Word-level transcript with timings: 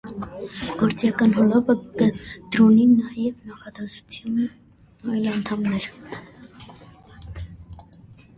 Գործիական 0.77 1.35
հոլովով 1.35 1.83
կը 1.99 2.07
դրուին 2.55 2.95
նաեւ 3.01 3.45
նախադասութեան 3.51 4.41
այլ 5.19 5.31
անդամներ։ 5.35 5.87